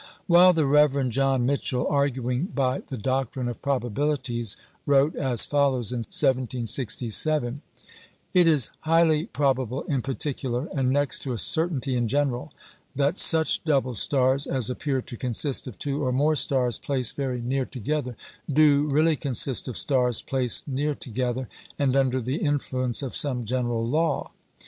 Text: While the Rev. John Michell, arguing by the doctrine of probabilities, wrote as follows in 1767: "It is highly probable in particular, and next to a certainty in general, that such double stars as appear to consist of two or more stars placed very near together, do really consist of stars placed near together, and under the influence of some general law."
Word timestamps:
While 0.25 0.53
the 0.53 0.65
Rev. 0.65 1.09
John 1.09 1.45
Michell, 1.45 1.85
arguing 1.87 2.45
by 2.45 2.79
the 2.89 2.97
doctrine 2.97 3.47
of 3.47 3.61
probabilities, 3.61 4.57
wrote 4.87 5.15
as 5.15 5.45
follows 5.45 5.91
in 5.91 5.99
1767: 5.99 7.61
"It 8.33 8.47
is 8.47 8.71
highly 8.79 9.27
probable 9.27 9.83
in 9.83 10.01
particular, 10.01 10.67
and 10.73 10.89
next 10.89 11.19
to 11.19 11.33
a 11.33 11.37
certainty 11.37 11.95
in 11.95 12.07
general, 12.07 12.51
that 12.95 13.19
such 13.19 13.63
double 13.63 13.93
stars 13.93 14.47
as 14.47 14.71
appear 14.71 15.03
to 15.03 15.17
consist 15.17 15.67
of 15.67 15.77
two 15.77 16.03
or 16.03 16.11
more 16.11 16.35
stars 16.35 16.79
placed 16.79 17.15
very 17.15 17.39
near 17.39 17.65
together, 17.65 18.17
do 18.51 18.87
really 18.89 19.15
consist 19.15 19.67
of 19.67 19.77
stars 19.77 20.23
placed 20.23 20.67
near 20.67 20.95
together, 20.95 21.47
and 21.77 21.95
under 21.95 22.19
the 22.19 22.37
influence 22.37 23.03
of 23.03 23.15
some 23.15 23.45
general 23.45 23.87
law." 23.87 24.31